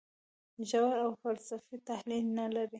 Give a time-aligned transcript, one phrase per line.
[0.69, 2.69] ژور او فلسفي تحلیل نه لري.